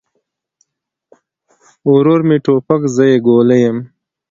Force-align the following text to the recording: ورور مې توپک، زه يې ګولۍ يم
ورور 1.91 2.21
مې 2.27 2.37
توپک، 2.45 2.81
زه 2.95 3.03
يې 3.11 3.17
ګولۍ 3.25 3.59
يم 3.65 3.77